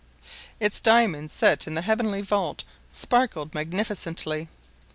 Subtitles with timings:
[0.59, 4.47] Its diamonds set in the heavenly vault sparkled magnificently.